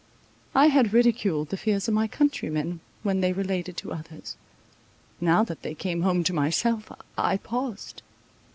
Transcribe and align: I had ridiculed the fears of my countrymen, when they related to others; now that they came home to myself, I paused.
I 0.55 0.65
had 0.69 0.93
ridiculed 0.93 1.49
the 1.49 1.57
fears 1.57 1.87
of 1.87 1.93
my 1.93 2.07
countrymen, 2.07 2.79
when 3.03 3.21
they 3.21 3.33
related 3.33 3.77
to 3.77 3.93
others; 3.93 4.35
now 5.19 5.43
that 5.43 5.61
they 5.61 5.75
came 5.75 6.01
home 6.01 6.23
to 6.23 6.33
myself, 6.33 6.91
I 7.19 7.37
paused. 7.37 8.01